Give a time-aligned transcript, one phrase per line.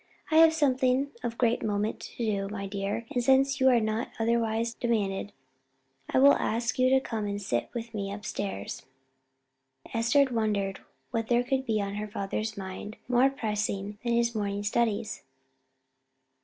[0.31, 4.09] "I have something of great moment to do, my dear; and since you are not
[4.17, 5.31] otherwise demanded,
[6.09, 8.83] I will ask you to come and sit with me up stairs."
[9.93, 10.79] Esther wondered
[11.11, 15.21] what there could be on her father's mind more pressing than his morning studies.